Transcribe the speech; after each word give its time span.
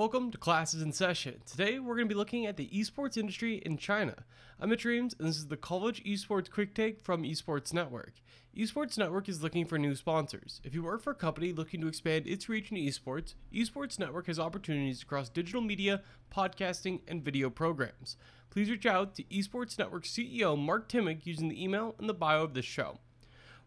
Welcome 0.00 0.30
to 0.30 0.38
Classes 0.38 0.80
in 0.80 0.92
Session. 0.92 1.42
Today 1.44 1.78
we're 1.78 1.94
going 1.94 2.08
to 2.08 2.14
be 2.14 2.18
looking 2.18 2.46
at 2.46 2.56
the 2.56 2.68
esports 2.68 3.18
industry 3.18 3.56
in 3.56 3.76
China. 3.76 4.14
I'm 4.58 4.70
Mitch 4.70 4.86
Reames, 4.86 5.14
and 5.18 5.28
this 5.28 5.36
is 5.36 5.48
the 5.48 5.58
College 5.58 6.02
Esports 6.04 6.50
Quick 6.50 6.74
Take 6.74 7.02
from 7.02 7.22
Esports 7.22 7.74
Network. 7.74 8.14
Esports 8.56 8.96
Network 8.96 9.28
is 9.28 9.42
looking 9.42 9.66
for 9.66 9.78
new 9.78 9.94
sponsors. 9.94 10.62
If 10.64 10.72
you 10.72 10.82
work 10.82 11.02
for 11.02 11.10
a 11.10 11.14
company 11.14 11.52
looking 11.52 11.82
to 11.82 11.86
expand 11.86 12.26
its 12.26 12.48
reach 12.48 12.70
in 12.70 12.78
esports, 12.78 13.34
Esports 13.52 13.98
Network 13.98 14.28
has 14.28 14.38
opportunities 14.38 15.02
across 15.02 15.28
digital 15.28 15.60
media, 15.60 16.00
podcasting, 16.34 17.00
and 17.06 17.22
video 17.22 17.50
programs. 17.50 18.16
Please 18.48 18.70
reach 18.70 18.86
out 18.86 19.14
to 19.16 19.24
Esports 19.24 19.78
Network 19.78 20.04
CEO 20.04 20.58
Mark 20.58 20.88
Timmick 20.88 21.26
using 21.26 21.50
the 21.50 21.62
email 21.62 21.94
in 22.00 22.06
the 22.06 22.14
bio 22.14 22.42
of 22.42 22.54
this 22.54 22.64
show. 22.64 23.00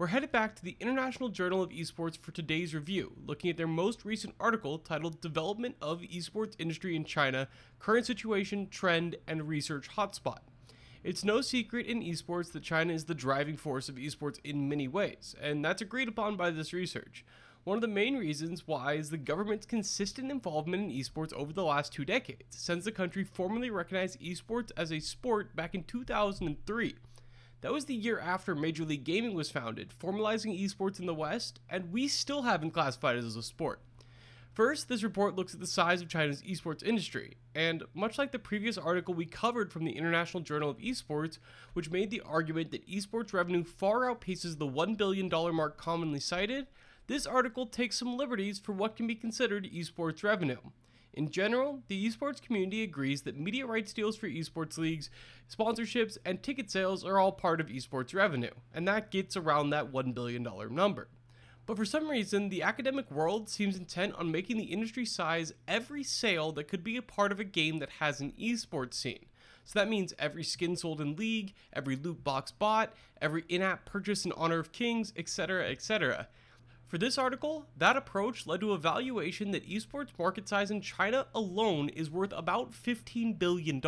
We're 0.00 0.06
headed 0.06 0.32
back 0.32 0.56
to 0.56 0.64
the 0.64 0.78
International 0.80 1.28
Journal 1.28 1.62
of 1.62 1.68
Esports 1.68 2.16
for 2.16 2.32
today's 2.32 2.74
review, 2.74 3.12
looking 3.26 3.50
at 3.50 3.58
their 3.58 3.66
most 3.66 4.02
recent 4.02 4.34
article 4.40 4.78
titled 4.78 5.20
Development 5.20 5.76
of 5.82 6.00
Esports 6.00 6.54
Industry 6.58 6.96
in 6.96 7.04
China 7.04 7.48
Current 7.78 8.06
Situation, 8.06 8.68
Trend, 8.70 9.16
and 9.28 9.46
Research 9.46 9.90
Hotspot. 9.90 10.38
It's 11.04 11.22
no 11.22 11.42
secret 11.42 11.84
in 11.84 12.00
esports 12.00 12.50
that 12.52 12.62
China 12.62 12.94
is 12.94 13.04
the 13.04 13.14
driving 13.14 13.58
force 13.58 13.90
of 13.90 13.96
esports 13.96 14.38
in 14.42 14.70
many 14.70 14.88
ways, 14.88 15.34
and 15.38 15.62
that's 15.62 15.82
agreed 15.82 16.08
upon 16.08 16.34
by 16.34 16.50
this 16.50 16.72
research. 16.72 17.22
One 17.64 17.76
of 17.76 17.82
the 17.82 17.88
main 17.88 18.16
reasons 18.16 18.66
why 18.66 18.94
is 18.94 19.10
the 19.10 19.18
government's 19.18 19.66
consistent 19.66 20.30
involvement 20.30 20.90
in 20.90 20.98
esports 20.98 21.34
over 21.34 21.52
the 21.52 21.62
last 21.62 21.92
two 21.92 22.06
decades, 22.06 22.56
since 22.56 22.86
the 22.86 22.90
country 22.90 23.22
formally 23.22 23.68
recognized 23.68 24.18
esports 24.22 24.70
as 24.78 24.90
a 24.90 25.00
sport 25.00 25.54
back 25.54 25.74
in 25.74 25.84
2003. 25.84 26.94
That 27.62 27.72
was 27.72 27.84
the 27.84 27.94
year 27.94 28.18
after 28.18 28.54
Major 28.54 28.84
League 28.84 29.04
Gaming 29.04 29.34
was 29.34 29.50
founded, 29.50 29.92
formalizing 30.00 30.58
esports 30.58 30.98
in 30.98 31.06
the 31.06 31.14
West, 31.14 31.60
and 31.68 31.92
we 31.92 32.08
still 32.08 32.42
haven't 32.42 32.70
classified 32.70 33.16
it 33.16 33.24
as 33.24 33.36
a 33.36 33.42
sport. 33.42 33.80
First, 34.54 34.88
this 34.88 35.02
report 35.02 35.36
looks 35.36 35.52
at 35.54 35.60
the 35.60 35.66
size 35.66 36.00
of 36.02 36.08
China's 36.08 36.42
esports 36.42 36.82
industry, 36.82 37.36
and 37.54 37.84
much 37.94 38.18
like 38.18 38.32
the 38.32 38.38
previous 38.38 38.78
article 38.78 39.14
we 39.14 39.26
covered 39.26 39.72
from 39.72 39.84
the 39.84 39.96
International 39.96 40.42
Journal 40.42 40.70
of 40.70 40.78
Esports, 40.78 41.38
which 41.74 41.90
made 41.90 42.10
the 42.10 42.22
argument 42.22 42.70
that 42.70 42.88
esports 42.88 43.32
revenue 43.32 43.62
far 43.62 44.00
outpaces 44.00 44.58
the 44.58 44.66
$1 44.66 44.96
billion 44.96 45.28
mark 45.54 45.76
commonly 45.76 46.18
cited, 46.18 46.66
this 47.06 47.26
article 47.26 47.66
takes 47.66 47.98
some 47.98 48.16
liberties 48.16 48.58
for 48.58 48.72
what 48.72 48.96
can 48.96 49.06
be 49.06 49.14
considered 49.14 49.70
esports 49.70 50.24
revenue. 50.24 50.60
In 51.12 51.30
general, 51.30 51.82
the 51.88 52.08
esports 52.08 52.40
community 52.40 52.82
agrees 52.82 53.22
that 53.22 53.36
media 53.36 53.66
rights 53.66 53.92
deals 53.92 54.16
for 54.16 54.28
esports 54.28 54.78
leagues, 54.78 55.10
sponsorships, 55.52 56.16
and 56.24 56.42
ticket 56.42 56.70
sales 56.70 57.04
are 57.04 57.18
all 57.18 57.32
part 57.32 57.60
of 57.60 57.66
esports 57.66 58.14
revenue, 58.14 58.52
and 58.72 58.86
that 58.86 59.10
gets 59.10 59.36
around 59.36 59.70
that 59.70 59.92
$1 59.92 60.14
billion 60.14 60.46
number. 60.70 61.08
But 61.66 61.76
for 61.76 61.84
some 61.84 62.08
reason, 62.08 62.48
the 62.48 62.62
academic 62.62 63.10
world 63.10 63.48
seems 63.48 63.76
intent 63.76 64.14
on 64.16 64.30
making 64.30 64.56
the 64.56 64.64
industry 64.64 65.04
size 65.04 65.52
every 65.68 66.02
sale 66.02 66.52
that 66.52 66.68
could 66.68 66.82
be 66.82 66.96
a 66.96 67.02
part 67.02 67.32
of 67.32 67.40
a 67.40 67.44
game 67.44 67.78
that 67.78 67.90
has 68.00 68.20
an 68.20 68.32
esports 68.40 68.94
scene. 68.94 69.26
So 69.64 69.78
that 69.78 69.88
means 69.88 70.14
every 70.18 70.42
skin 70.42 70.74
sold 70.74 71.00
in 71.00 71.16
League, 71.16 71.54
every 71.72 71.94
loot 71.96 72.24
box 72.24 72.50
bought, 72.50 72.92
every 73.20 73.44
in 73.48 73.62
app 73.62 73.84
purchase 73.84 74.24
in 74.24 74.32
Honor 74.32 74.58
of 74.58 74.72
Kings, 74.72 75.12
etc., 75.16 75.68
etc. 75.68 76.28
For 76.90 76.98
this 76.98 77.18
article, 77.18 77.66
that 77.76 77.96
approach 77.96 78.48
led 78.48 78.58
to 78.62 78.72
a 78.72 78.76
valuation 78.76 79.52
that 79.52 79.64
esports 79.70 80.08
market 80.18 80.48
size 80.48 80.72
in 80.72 80.80
China 80.80 81.28
alone 81.32 81.88
is 81.88 82.10
worth 82.10 82.32
about 82.32 82.72
$15 82.72 83.38
billion. 83.38 83.80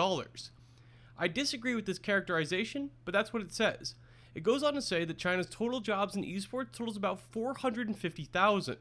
I 1.19 1.27
disagree 1.27 1.75
with 1.75 1.85
this 1.85 1.99
characterization, 1.99 2.91
but 3.05 3.11
that's 3.11 3.33
what 3.33 3.43
it 3.43 3.53
says. 3.53 3.97
It 4.37 4.45
goes 4.45 4.63
on 4.63 4.75
to 4.75 4.81
say 4.81 5.05
that 5.05 5.19
China's 5.19 5.49
total 5.51 5.81
jobs 5.81 6.15
in 6.15 6.23
esports 6.23 6.71
totals 6.71 6.97
about 6.97 7.19
450,000. 7.19 8.77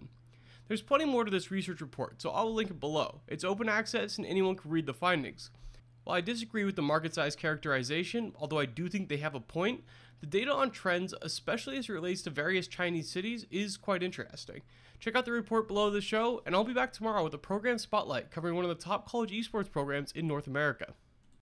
There's 0.68 0.84
plenty 0.84 1.06
more 1.06 1.26
to 1.26 1.32
this 1.32 1.50
research 1.50 1.82
report, 1.82 2.22
so 2.22 2.30
I'll 2.30 2.54
link 2.54 2.70
it 2.70 2.80
below. 2.80 3.22
It's 3.28 3.44
open 3.44 3.68
access 3.68 4.20
and 4.20 4.28
anyone 4.28 4.56
can 4.56 4.70
read 4.70 4.86
the 4.86 4.94
findings. 4.94 5.50
While 6.04 6.18
I 6.18 6.22
disagree 6.22 6.64
with 6.64 6.76
the 6.76 6.82
market 6.82 7.14
size 7.14 7.36
characterization, 7.36 8.34
although 8.40 8.60
I 8.60 8.66
do 8.66 8.90
think 8.90 9.08
they 9.08 9.18
have 9.18 9.36
a 9.36 9.40
point, 9.40 9.84
the 10.20 10.26
data 10.26 10.52
on 10.52 10.72
trends, 10.72 11.14
especially 11.22 11.78
as 11.78 11.90
it 11.90 11.94
relates 11.94 12.22
to 12.24 12.30
various 12.30 12.68
Chinese 12.68 13.10
cities, 13.10 13.46
is 13.52 13.78
quite 13.78 14.04
interesting. 14.04 14.62
Check 15.00 15.16
out 15.16 15.26
the 15.26 15.32
report 15.32 15.68
below 15.68 15.90
the 15.90 16.02
show, 16.02 16.42
and 16.46 16.56
I'll 16.56 16.64
be 16.64 16.74
back 16.74 16.94
tomorrow 16.94 17.24
with 17.24 17.34
a 17.34 17.40
program 17.40 17.78
spotlight 17.78 18.30
covering 18.30 18.56
one 18.56 18.66
of 18.66 18.70
the 18.70 18.76
top 18.84 19.10
college 19.10 19.32
esports 19.32 19.72
programs 19.72 20.12
in 20.12 20.28
North 20.28 20.48
America. 20.48 20.94